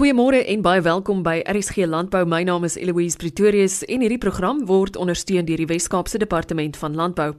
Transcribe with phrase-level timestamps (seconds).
[0.00, 2.22] Goeiemôre en baie welkom by RSG Landbou.
[2.24, 6.94] My naam is Eloise Pretorius en hierdie program word ondersteun deur die Wes-Kaapse Departement van
[6.96, 7.34] Landbou.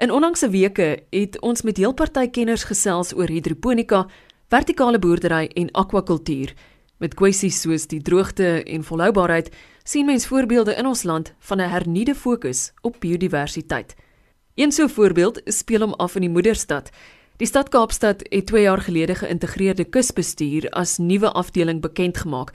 [0.00, 4.06] In onlangse weke het ons met heelparty kenners gesels oor hidroponika,
[4.48, 6.54] vertikale boerdery en akwakultuur.
[6.96, 9.52] Met kwessies soos die droogte en volhoubaarheid
[9.84, 13.92] sien mens voorbeelde in ons land van 'n hernuide fokus op biodiversiteit.
[14.54, 16.90] Een so voorbeeld speel hom af in die moederstad.
[17.42, 22.52] Die stad Kaapstad het 2 jaar gelede geïntegreerde kusbestuur as nuwe afdeling bekend gemaak.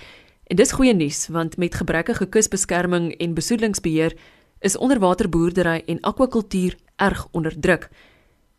[0.47, 4.15] En dis goeie nuus want met gebrekkige kusbeskerming en besoedelingsbeheer
[4.59, 7.89] is onderwaterboerdery en akwakultuur erg onder druk.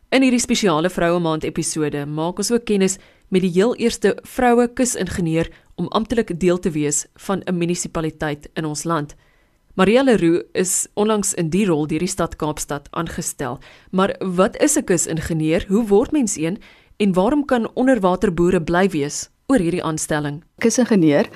[0.09, 4.67] In hierdie spesiale vroue maand episode maak ons ook kennis met die heel eerste vroue
[4.73, 9.15] kusingenieur om amptelik deel te wees van 'n munisipaliteit in ons land.
[9.79, 13.61] Maria Leroux is onlangs in die rol deur die stad Kaapstad aangestel.
[13.95, 15.63] Maar wat is 'n kusingenieur?
[15.67, 16.57] Hoe word mens een
[16.97, 20.43] en waarom kan onderwaterboere bly wees oor hierdie aanstelling?
[20.57, 21.29] Kusingenieur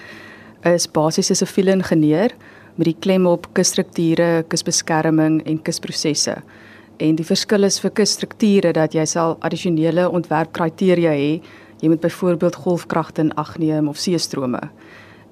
[0.63, 2.31] is basies 'n siviele ingenieur
[2.75, 6.43] met die klem op kusstrukture, kusbeskerming en kusprosesse.
[6.97, 11.41] En die verskil is vir kusstrukture dat jy sal addisionele ontwerpkriteria hê.
[11.79, 14.59] Jy moet byvoorbeeld golfkragte in ag neem of seestrome.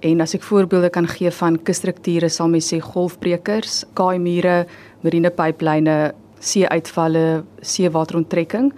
[0.01, 4.63] En as ek voorbeelde kan gee van kusstrukture, sal mens sê golfbrekers, kaaimure,
[5.05, 5.97] marine pyplyne,
[6.41, 8.71] see-uitvalle, seewateronttrekking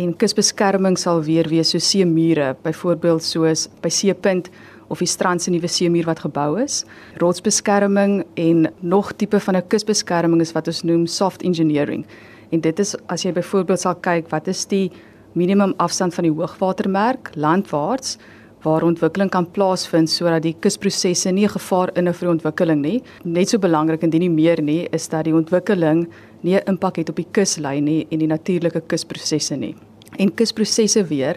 [0.00, 4.48] en kusbeskerming sal weer wees so seemure, byvoorbeeld soos by Seepunt
[4.88, 6.82] of die strand se nuwe seemuur wat gebou is.
[7.20, 12.06] Rotsbeskerming en nog tipe van 'n kusbeskerming is wat ons noem soft engineering.
[12.50, 14.90] En dit is as jy byvoorbeeld sal kyk wat is die
[15.34, 18.18] minimum afstand van die hoogwatermerk landwaarts
[18.62, 23.02] waar ontwikkeling kan plaasvind sodat die kusprosesse nie 'n gevaar inhou vir ontwikkeling nie.
[23.24, 26.08] Net so belangrik indien nie meer nie is dat die ontwikkeling
[26.42, 29.74] nie 'n impak het op die kuslyn nie en die natuurlike kusprosesse nie.
[30.18, 31.36] En kusprosesse weer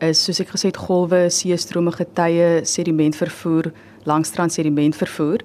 [0.00, 3.72] is soos ek gesê het golwe, seestrome, getye, sedimentvervoer,
[4.04, 5.40] langstrand sedimentvervoer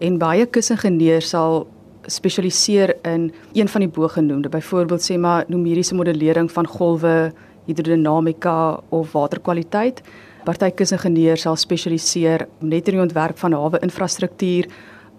[0.00, 1.66] en baie kusingenieurs sal
[2.06, 7.32] spesialiseer in een van die bogenoemde, byvoorbeeld sê maar numeriese modellering van golwe,
[7.66, 10.02] hidrodinamika of waterkwaliteit
[10.48, 14.68] partykusingenieur sal spesialiseer net in die ontwerp van hawe infrastruktuur,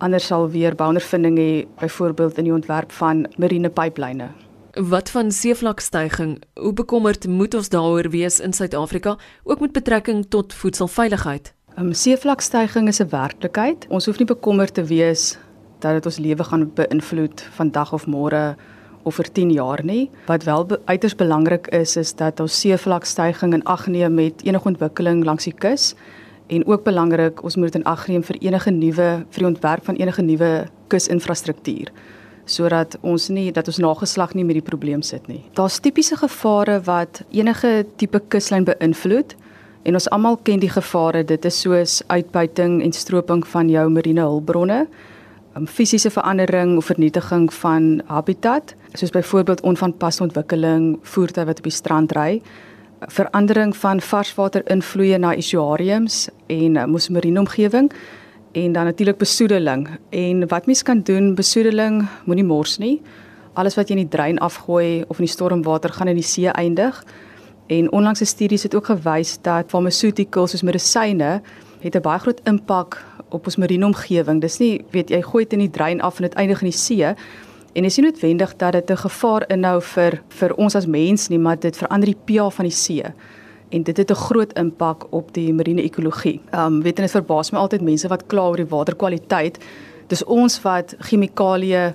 [0.01, 1.49] ander sal weer bouondervinding hê
[1.81, 4.31] byvoorbeeld in die ontwerp van marine pyplyne.
[4.89, 6.37] Wat van seevlakstygging?
[6.55, 11.53] Hoe bekommerd moet ons daaroor wees in Suid-Afrika, ook met betrekking tot voedselveiligheid?
[11.77, 13.85] Um, seevlakstygging is 'n werklikheid.
[13.89, 15.37] Ons hoef nie bekommerd te wees
[15.79, 18.55] dat dit ons lewe gaan beïnvloed vandag of môre
[19.03, 20.09] of vir 10 jaar nie.
[20.27, 24.67] Wat wel be uiters belangrik is is dat ons seevlakstygging in ag neem met enige
[24.67, 25.95] ontwikkeling langs die kus
[26.47, 29.95] en ook belangrik ons moet in ag neem vir enige nuwe vir die ontwerp van
[29.95, 31.91] enige nuwe kusinfrastruktuur
[32.49, 35.43] sodat ons nie dat ons nageslag nie met die probleem sit nie.
[35.53, 39.35] Daar's tipiese gevare wat enige tipe kuslyn beïnvloed
[39.87, 41.23] en ons almal ken die gevare.
[41.23, 44.79] Dit is soos uitbuiting en stroping van jou marine hulpbronne,
[45.55, 51.73] um, fisiese verandering of vernietiging van habitat, soos byvoorbeeld onvanpaste ontwikkeling, voertuie wat op die
[51.73, 52.41] strand ry,
[53.07, 57.91] verandering van varswater invloeye na estuariums en uh, mosmarine omgewing
[58.51, 59.87] en dan natuurlik besoedeling.
[60.09, 63.01] En wat mens kan doen, besoedeling moenie mors nie.
[63.53, 66.49] Alles wat jy in die drein afgooi of in die stormwater gaan in die see
[66.49, 67.03] eindig.
[67.67, 71.41] En onlangse studies het ook gewys dat pharmaceuticals soos medisyne
[71.79, 74.41] het 'n baie groot impak op ons marine omgewing.
[74.41, 76.77] Dis nie weet jy gooi dit in die drein af en dit eindig in die
[76.77, 77.15] see
[77.73, 81.39] en is nie noodwendig dat dit 'n gevaar inhou vir vir ons as mens nie,
[81.39, 83.03] maar dit verander die pH van die see
[83.69, 86.41] en dit het 'n groot impak op die marine ekologie.
[86.51, 89.57] Ehm um, weet jy dit verbaas my altyd mense wat kla oor die waterkwaliteit.
[90.07, 91.93] Dis ons wat chemikalieë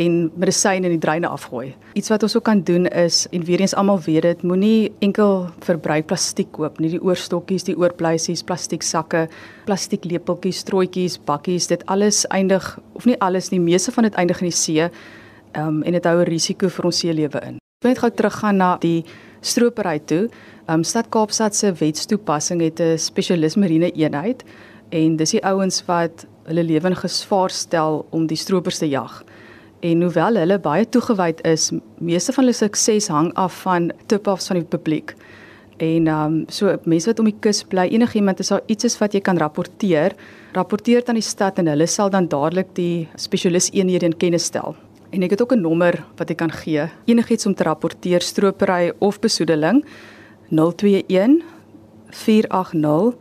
[0.00, 1.74] en medisyne in die dreine afgooi.
[1.98, 5.46] Iets wat ons ook kan doen is en weer eens almal weet dit, moenie enkel
[5.66, 9.26] verbruik plastiek koop nie, die oorstokkies, die oorpleisies, plastiek sakke,
[9.68, 14.42] plastiek lepeltjies, strooitjies, bakkies, dit alles eindig of nie alles nie, meeste van dit eindig
[14.42, 14.88] in die see.
[15.54, 17.54] Ehm um, en dit hou 'n risiko vir ons seelewe in.
[17.54, 19.04] Ek wil net gou teruggaan na die
[19.40, 20.28] stropery toe.
[20.66, 24.42] Ehm um, Stad Kaapstad se wetstoepassing het 'n spesialis marine eenheid
[24.90, 29.24] en dis die ouens wat hulle lewe in gevaar stel om die stropers te jag
[29.84, 31.68] en hoewel hulle baie toegewyd is,
[32.00, 35.12] meeste van hulle sukses hang af van tip-offs van die publiek.
[35.82, 38.98] En ehm um, so mense wat om die kus bly, enigiemand as daar iets is
[39.00, 40.14] wat jy kan rapporteer,
[40.54, 44.44] rapporteer dit aan die stad en hulle sal dan dadelik die spesialis eenhede in kennis
[44.52, 44.76] stel.
[45.10, 46.88] En ek het ook 'n nommer wat ek kan gee.
[47.06, 49.84] Enigiets om te rapporteer stropery of besoedeling
[50.50, 51.42] 021
[52.10, 53.14] 480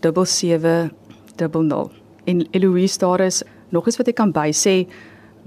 [0.00, 1.90] 7700.
[2.24, 4.86] En Eloise daar is nog iets wat ek kan bysê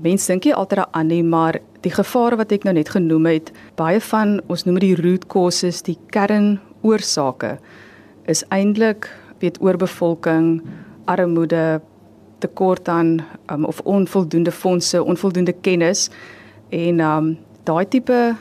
[0.01, 3.51] mense dink nie altyd daaraan nie, maar die gevare wat ek nou net genoem het,
[3.80, 7.57] baie van ons noem dit die root causes, die kernoorsake
[8.30, 9.10] is eintlik
[9.40, 10.60] weet oorbevolking,
[11.10, 11.80] armoede,
[12.40, 13.19] tekort aan
[13.51, 16.10] um, of onvoldoende fondse, onvoldoende kennis
[16.69, 17.34] en um
[17.68, 18.36] daai tipe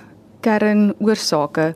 [0.45, 1.73] kernoorsake,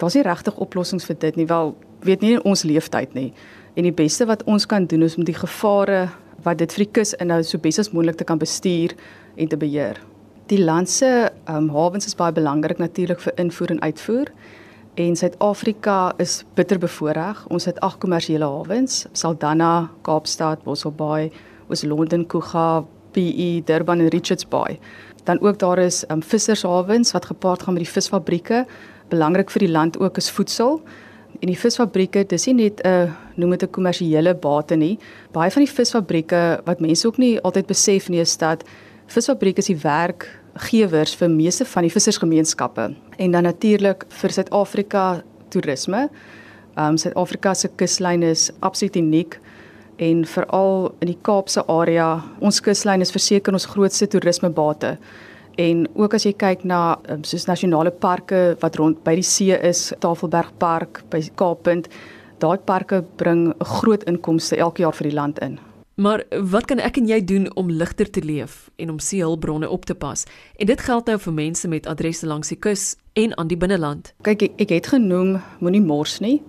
[0.00, 1.46] daar's nie regtig oplossings vir dit nie.
[1.46, 1.74] Wel,
[2.06, 3.32] weet nie in ons leeftyd nie.
[3.76, 6.08] En die beste wat ons kan doen is om die gevare
[6.48, 8.94] wat dit vir die kus inhou so bes as moontlik te kan bestuur
[9.36, 10.00] en te beheer.
[10.48, 11.10] Die land se
[11.52, 14.32] um, hawens is baie belangrik natuurlik vir invoer en uitvoer.
[14.98, 17.44] En Suid-Afrika is bitter bevoordeel.
[17.54, 21.28] Ons het ag kommersiële hawens: Saldanha, Kaapstad, Mossel Bay,
[21.68, 24.78] oos Londen, Kuga, PE, Durban en Richards Bay.
[25.28, 28.64] Dan ook daar is um, vissershawens wat gepaard gaan met die visfabrieke.
[29.12, 30.80] Belangrik vir die land ook is voedsel.
[31.38, 34.98] En die visfabrieke, dis nie net 'n uh, noem dit 'n kommersiële bate nie.
[35.32, 38.64] Baie van die visfabrieke wat mense ook nie altyd besef nie is dat
[39.06, 46.08] visfabrieke is die werkgewers vir meeste van die vissersgemeenskappe en dan natuurlik vir Suid-Afrika toerisme.
[46.76, 49.40] Ehm um, Suid-Afrika se kuslyn is absoluut uniek
[49.96, 54.96] en veral in die Kaapse area, ons kuslyn is verseker ons grootste toerismebate.
[55.58, 59.56] En ook as jy kyk na um, soos nasionale parke wat rond by die see
[59.58, 61.88] is, Tafelberg Park by Kaappunt,
[62.38, 65.58] daai parke bring 'n groot inkomste elke jaar vir die land in.
[65.98, 69.84] Maar wat kan ek en jy doen om ligter te leef en om seehulpbronne op
[69.84, 70.24] te pas?
[70.56, 74.12] En dit geld nou vir mense met adresse langs die kus en aan die binneland.
[74.22, 76.42] Kyk, ek, ek het genoem moenie mors nie.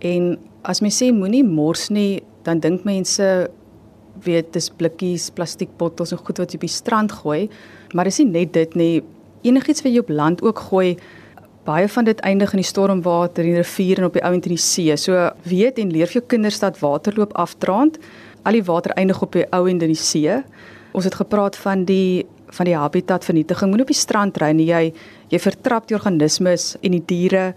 [0.00, 3.50] En as mens sê moenie mors nie, dan dink mense
[4.24, 7.48] weet dis blikkies, plastiekbottels en goed wat jy op die strand gooi,
[7.92, 9.02] maar dis nie net dit nie.
[9.42, 10.96] Enigiets wat jy op land ook gooi,
[11.66, 14.40] baie van dit eindig in die stormwater, in die rivier en op die ou en
[14.40, 14.94] in die see.
[14.98, 17.98] So weet en leer vir jou kinders dat waterloop afdraand.
[18.42, 20.40] Al die water eindig op die ou en in die see.
[20.92, 23.70] Ons het gepraat van die van die habitatvernietiging.
[23.70, 24.66] Moenie op die strand ry nie.
[24.68, 24.90] Jy
[25.32, 27.52] jy vertrap die organismes en die diere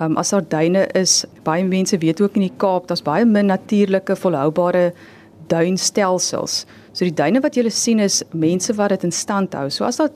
[0.00, 3.50] Um, as daar duine is, baie mense weet ook in die Kaap, daar's baie min
[3.52, 4.94] natuurlike volhoubare
[5.50, 6.64] duinstelsels.
[6.92, 9.68] So die duine wat jy sien is mense wat dit in stand hou.
[9.70, 10.10] So as daar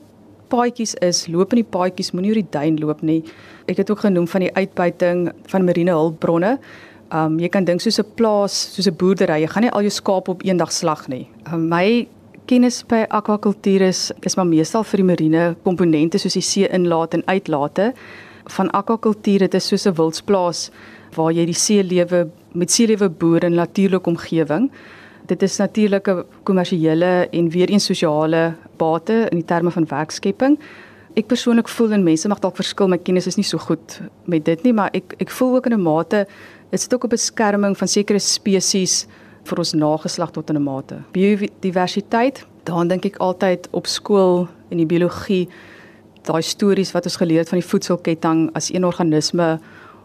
[0.51, 3.21] paadjies is, loop in die paadjies, moenie oor die duin loop nie.
[3.71, 6.57] Ek het ook genoem van die uitbuiting van marine hulpbronne.
[7.13, 9.91] Um jy kan dink soos 'n plaas, soos 'n boerdery, jy gaan nie al jou
[9.91, 11.27] skaap op eendag slag nie.
[11.51, 12.07] Um, my
[12.45, 17.13] kennis by akwakultuur is is maar meestal vir die marine komponente soos die see inlaat
[17.13, 17.93] en uitlate
[18.57, 20.69] van akwakultuur dit is soos 'n wildsplaas
[21.15, 24.71] waar jy die seelewe met seelewe boer in natuurlike omgewing.
[25.25, 30.59] Dit is natuurlike kommersiële en weer eens sosiale bate in die terme van werkskepping.
[31.15, 34.45] Ek persoonlik voel en mense mag dalk verskil, my kennis is nie so goed met
[34.45, 36.27] dit nie, maar ek ek voel ook in 'n mate
[36.69, 39.07] dit sit ook op beskerming van sekere spesies
[39.43, 41.01] vir ons nageslag tot in 'n mate.
[41.11, 45.47] Biodiversiteit, daaraan dink ek altyd op skool in die biologie
[46.25, 49.59] daai stories wat ons geleer het van die voedselketting as een organisme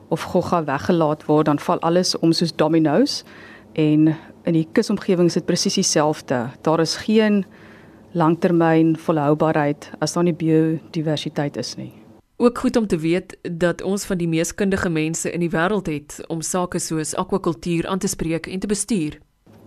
[0.09, 3.25] of gogga weggelaat word dan val alles om soos dominos
[3.73, 6.49] en in die kusomgewing is dit presies dieselfde.
[6.63, 7.45] Daar is geen
[8.13, 11.93] langtermyn volhoubaarheid as daar nie biodiversiteit is nie.
[12.41, 15.91] Ook goed om te weet dat ons van die mees kundige mense in die wêreld
[15.93, 19.19] het om sake soos akwakultuur aan te spreek en te bestuur.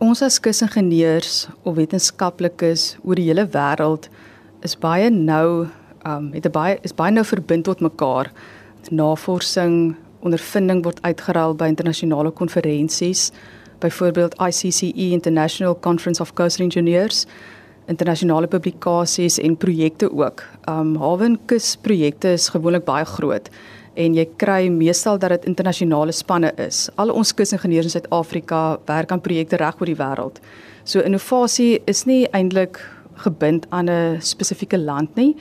[0.02, 4.10] Ons as kusingenieurs of wetenskaplikes oor die hele wêreld
[4.66, 5.68] is baie nou
[6.08, 8.32] um het baie is baie nou verbind tot mekaar.
[8.92, 13.30] Navorsing, ondervinding word uitgeruil by internasionale konferensies,
[13.84, 17.26] byvoorbeeld ICCE International Conference of Coastal Engineers,
[17.92, 20.44] internasionale publikasies en projekte ook.
[20.70, 23.50] Um hawenkus projekte is gewoonlik baie groot
[23.94, 26.88] en jy kry meestal dat dit internasionale spanne is.
[26.98, 30.40] Al ons kusingenieurs in Suid-Afrika werk aan projekte reg oor die wêreld.
[30.84, 32.82] So innovasie is nie eintlik
[33.26, 35.36] gebind aan 'n spesifieke land nie.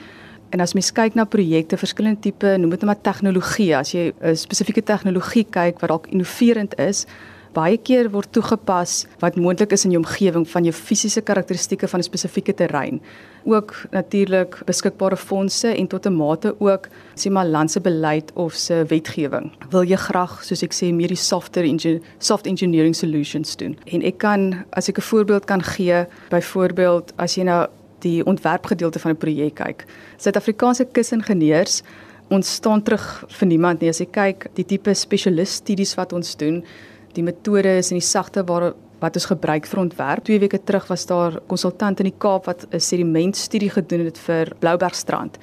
[0.49, 4.13] En as mens kyk na projekte, verskillende tipe, noem dit net maar tegnologie, as jy
[4.21, 7.05] 'n spesifieke tegnologie kyk wat dalk innoverend is,
[7.53, 11.99] baie keer word toegepas wat moontlik is in jou omgewing van jou fisiese karakteristikke van
[11.99, 13.01] 'n spesifieke terrein.
[13.45, 18.85] Ook natuurlik beskikbare fondse en tot 'n mate ook sê maar landse beleid of se
[18.87, 19.51] wetgewing.
[19.69, 23.77] Wil jy graag, soos ek sê, meer die softer engineer, soft engineering solutions doen?
[23.85, 27.67] En ek kan as ek 'n voorbeeld kan gee, byvoorbeeld as jy nou
[27.99, 29.85] die ontwerpgedeelte van 'n projek kyk.
[30.17, 31.81] Suid-Afrikaanse kusingenieurs
[32.29, 36.35] ons staan terug vir niemand nie as jy kyk die tipe spesialist studies wat ons
[36.39, 36.63] doen,
[37.13, 40.23] die metodes en die sagte waar wat ons gebruik vir ontwerp.
[40.29, 44.53] 2 weke terug was daar konsultant in die Kaap wat 'n sedimentstudie gedoen het vir
[44.59, 45.37] Bloubergstrand.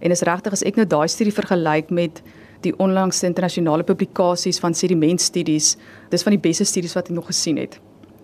[0.00, 2.22] En is regtig as ek nou daai studie vergelyk met
[2.62, 5.76] die onlangse internasionale publikasies van sedimentstudies,
[6.10, 7.78] dis van die beste studies wat ek nog gesien het.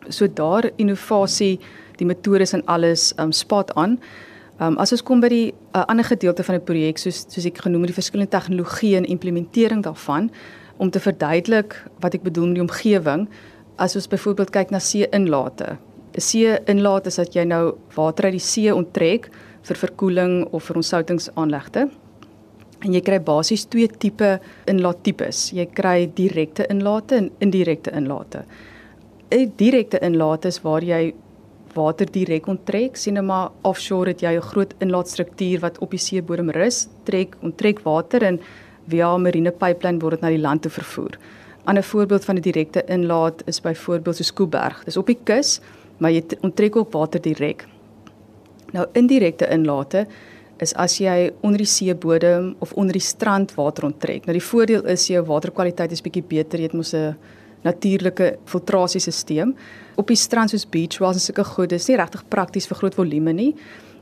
[0.09, 1.61] So daar innovasie
[1.97, 3.99] die metodes en alles um spot aan.
[4.61, 7.59] Um as ons kom by die uh, ander gedeelte van die projek soos soos ek
[7.59, 10.31] genoem het die verskillende tegnologieë en implementering daarvan
[10.81, 13.29] om te verduidelik wat ek bedoel met die omgewing.
[13.77, 15.77] As ons byvoorbeeld kyk na see-inlate.
[16.17, 19.31] 'n See-inlaat is dat jy nou water uit die see onttrek
[19.63, 21.89] vir verkoeling of vir ontsoutingsaanlegte.
[22.81, 25.53] En jy kry basies twee tipe inlaattipes.
[25.53, 28.45] Jy kry direkte inlate en indirekte inlate.
[29.31, 31.15] 'n Direkte inlaat is waar jy
[31.75, 32.97] water direk onttrek.
[32.97, 37.37] Sien nou maar offshore het jy 'n groot inlaatstruktuur wat op die seebodem rus, trek
[37.43, 38.41] onttrek water en
[38.91, 41.17] via 'n marine pipeline word dit na die land toe vervoer.
[41.17, 44.85] 'n Ander voorbeeld van 'n direkte inlaat is byvoorbeeld so Skooberg.
[44.85, 45.61] Dis op die kus,
[45.99, 47.67] maar jy onttrek ook water direk.
[48.73, 50.07] Nou indirekte inlate
[50.59, 54.27] is as jy onder die seebodem of onder die strand water onttrek.
[54.27, 56.59] Nou die voordeel is jou waterkwaliteit is bietjie beter.
[56.59, 57.17] Jy het mos 'n
[57.63, 59.55] natuurlike filtrasiesisteem.
[59.97, 62.95] Op die strand soos beach was en sulke goed, dis nie regtig prakties vir groot
[62.95, 63.55] volume nie.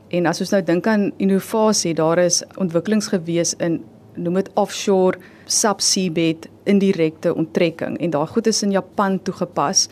[0.09, 3.83] En as ons nou dink aan innovasie, daar is ontwikkelings gewees in
[4.19, 9.87] noem dit offshore subsea bed indirekte onttrekking en daai goed is in Japan toegepas.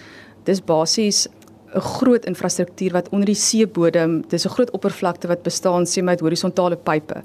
[0.45, 1.27] Dis basies
[1.75, 6.19] 'n groot infrastruktuur wat onder die seebodem, dis 'n groot oppervlakte wat bestaan sê met
[6.19, 7.23] horisontale pype.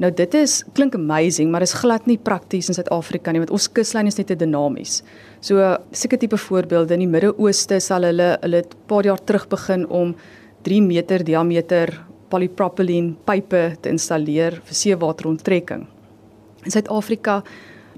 [0.00, 3.68] Nou dit is klink amazing, maar is glad nie prakties in Suid-Afrika nie want ons
[3.68, 5.02] kuslyn is net te dinamies.
[5.40, 9.86] So seker tipe voorbeelde in die Midde-Ooste sal hulle hulle 'n paar jaar terug begin
[9.88, 10.14] om
[10.62, 15.86] 3 meter diameter polypropylene pype te installeer vir seewateronttrekking.
[16.64, 17.42] In Suid-Afrika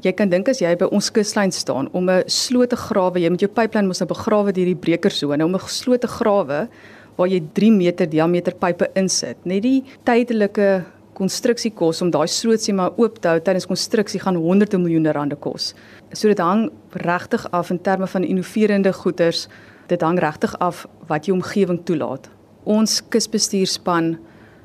[0.02, 3.30] jy kan dink as jy by ons kuslyn staan om 'n sloot te grawe, jy
[3.30, 6.68] moet jou pyplyn mos nou begrawe deur die brekersone om 'n sloot te grawe
[7.16, 9.36] waar jy 3 meter diameter pype insit.
[9.44, 14.36] Net die tydelike konstruksiekos om daai sloot sê maar oop te hou tydens konstruksie gaan
[14.36, 15.74] honderde miljoene rande kos.
[16.12, 19.48] So dit hang regtig af in terme van innoverende goederes.
[19.88, 22.30] Dit hang regtig af wat jou omgewing toelaat.
[22.64, 24.16] Ons kusbestuurspan,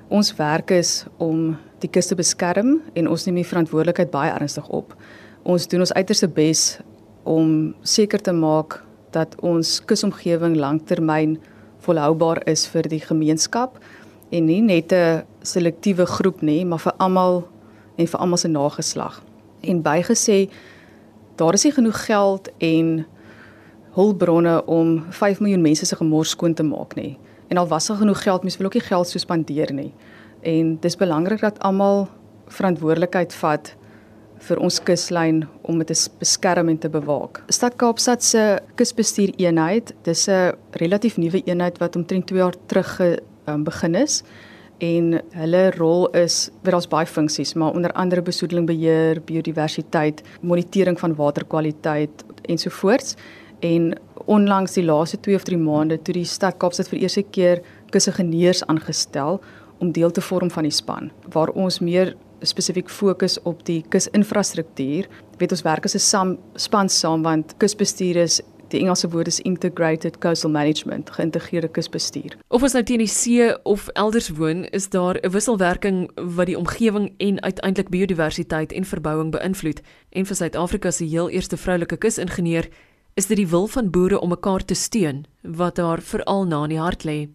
[0.09, 4.67] ons werk is om die kus te beskerm en ons neem die verantwoordelikheid baie ernstig
[4.69, 4.96] op
[5.48, 6.62] ons doen ons uiterste bes
[7.27, 8.81] om seker te maak
[9.15, 11.38] dat ons kusomgewing lanktermyn
[11.86, 13.79] volhoubaar is vir die gemeenskap
[14.31, 17.48] en nie net 'n selektiewe groep nie, maar vir almal
[17.98, 19.24] en vir almal se nageslag.
[19.62, 20.50] En bygesê
[21.38, 23.05] daar is nie genoeg geld en
[23.91, 27.17] hulpbronne om 5 miljoen mense se gemors skoon te maak nie.
[27.48, 29.93] En al was daar genoeg geld, mens wil ook nie geld so spandeer nie.
[30.47, 32.05] En dis belangrik dat almal
[32.55, 33.73] verantwoordelikheid vat
[34.47, 37.41] vir ons kuslyn om dit te beskerm en te bewaak.
[37.51, 38.43] Stad Kaapstad se
[38.79, 43.95] kusbestuur eenheid, dis 'n relatief nuwe eenheid wat omtrent 2 jaar terug ge, um, begin
[43.95, 44.23] is
[44.79, 50.99] en hulle rol is wat daar's baie funksies, maar onder andere besoedeling beheer, biodiversiteit, monitering
[50.99, 53.15] van waterkwaliteit ensovoorts.
[53.59, 57.61] En onlangs die laaste 2 of 3 maande toe die stad Kaapstad vir eerste keer
[57.89, 59.41] kusingenieurs aangestel
[59.79, 65.07] om deel te vorm van die span waar ons meer spesifiek fokus op die kusinfrastruktuur.
[65.38, 69.39] Weet ons werk as 'n sam, span saam want kusbestuur is die Engelse woord is
[69.39, 72.36] integrated coastal management, geïntegreerde kusbestuur.
[72.48, 76.57] Of ons nou teen die see of elders woon, is daar 'n wisselwerking wat die
[76.57, 79.81] omgewing en uiteindelik biodiversiteit en verbouing beïnvloed.
[80.10, 82.67] En vir Suid-Afrika se heel eerste vroulike kusingenieur
[83.13, 86.69] is dit die wil van boere om mekaar te steun wat daar veral na in
[86.69, 87.29] die hart lê.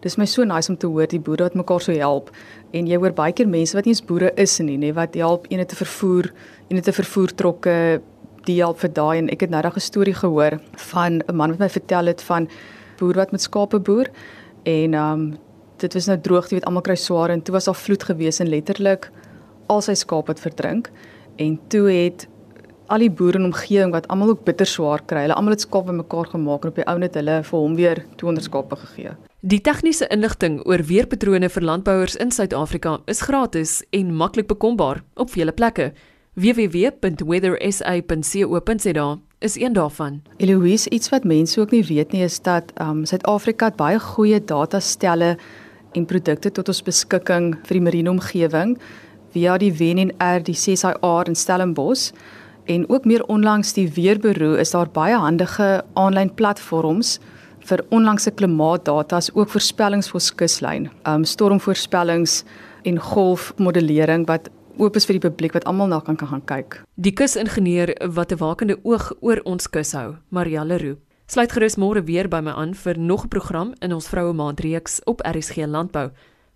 [0.00, 2.30] Dis my so nice om te hoor die boere wat mekaar so help
[2.72, 5.46] en jy hoor baie keer mense wat nie eens boere is nie, nê, wat help
[5.50, 6.30] ene te vervoer,
[6.70, 8.00] ene te vervoer trokke,
[8.46, 10.60] die help vir daai en ek het nou 'n storie gehoor
[10.92, 12.48] van 'n man wat my vertel het van
[12.98, 14.06] boer wat met skape boer
[14.64, 15.38] en um
[15.78, 18.40] dit was nou droogte, jy weet almal kry swaar en toe was daar vloed gewees
[18.40, 19.10] en letterlik
[19.68, 20.90] al sy skape het verdrink
[21.38, 22.26] en toe het
[22.88, 25.26] al die boere in omgewing wat almal ook bitter swaar kry.
[25.26, 28.04] Hulle almal het skape bymekaar gemaak en op die ou net hulle vir hom weer
[28.16, 29.27] 200 skape gegee.
[29.38, 35.30] Die tegniese inligting oor weerpatrone vir landbouers in Suid-Afrika is gratis en maklik bekombaar op
[35.30, 35.94] vele plekke.
[36.34, 40.22] www.weathersa.co.za is een daarvan.
[40.36, 45.36] Eloise, iets wat mense ook nie weet nie is dat um Suid-Afrika baie goeie datastelle
[45.94, 48.78] en produkte tot ons beskikking vir die marine omgewing
[49.30, 52.10] via die WNR, die CSIR in Stellenbosch
[52.66, 57.20] en ook meer onlangs die Weerbureau is daar baie handige aanlyn platforms
[57.68, 62.44] vir onlangse klimaatdata as ook voorspellings vir kuslyn, um stormvoorspellings
[62.88, 64.48] en golfmodellering wat
[64.78, 66.80] oop is vir die publiek wat almal na kan gaan kyk.
[66.96, 70.96] Die kusingenieur wat 'n wakende oog oor ons kus hou, Marielle Roo.
[71.26, 74.60] Sluit gerus môre weer by my aan vir nog 'n program in ons vroue maand
[74.60, 76.10] reeks op RSG Landbou.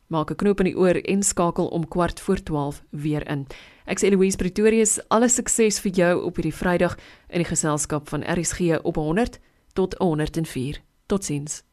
[0.09, 3.47] Maak 'n knoop in die oor en skakel om kwart voor 12 weer in.
[3.87, 6.97] Ek sê Louise Pretorius, alle sukses vir jou op hierdie Vrydag
[7.29, 9.39] in die geselskap van RSG op 100
[9.75, 10.81] tot 104.
[11.09, 11.65] Totsiens.